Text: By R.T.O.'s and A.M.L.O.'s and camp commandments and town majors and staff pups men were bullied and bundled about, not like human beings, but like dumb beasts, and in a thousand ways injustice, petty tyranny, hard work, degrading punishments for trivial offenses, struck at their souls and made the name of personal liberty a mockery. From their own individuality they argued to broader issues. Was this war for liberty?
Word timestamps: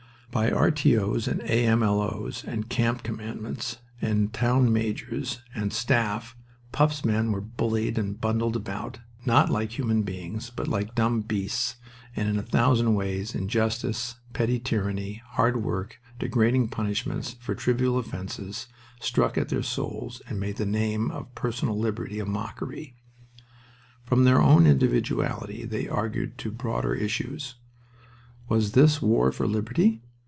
By 0.33 0.49
R.T.O.'s 0.49 1.27
and 1.27 1.41
A.M.L.O.'s 1.41 2.45
and 2.45 2.69
camp 2.69 3.03
commandments 3.03 3.79
and 4.01 4.31
town 4.31 4.71
majors 4.71 5.41
and 5.53 5.73
staff 5.73 6.37
pups 6.71 7.03
men 7.03 7.33
were 7.33 7.41
bullied 7.41 7.97
and 7.97 8.17
bundled 8.17 8.55
about, 8.55 8.99
not 9.25 9.49
like 9.49 9.77
human 9.77 10.03
beings, 10.03 10.49
but 10.49 10.69
like 10.69 10.95
dumb 10.95 11.19
beasts, 11.19 11.75
and 12.15 12.29
in 12.29 12.39
a 12.39 12.43
thousand 12.43 12.95
ways 12.95 13.35
injustice, 13.35 14.15
petty 14.31 14.57
tyranny, 14.57 15.21
hard 15.31 15.61
work, 15.61 15.99
degrading 16.17 16.69
punishments 16.69 17.33
for 17.41 17.53
trivial 17.53 17.97
offenses, 17.97 18.67
struck 19.01 19.37
at 19.37 19.49
their 19.49 19.61
souls 19.61 20.21
and 20.29 20.39
made 20.39 20.55
the 20.55 20.65
name 20.65 21.11
of 21.11 21.35
personal 21.35 21.77
liberty 21.77 22.21
a 22.21 22.25
mockery. 22.25 22.95
From 24.05 24.23
their 24.23 24.41
own 24.41 24.65
individuality 24.65 25.65
they 25.65 25.89
argued 25.89 26.37
to 26.37 26.51
broader 26.53 26.93
issues. 26.95 27.55
Was 28.47 28.71
this 28.71 29.01
war 29.01 29.33
for 29.33 29.45
liberty? 29.45 29.99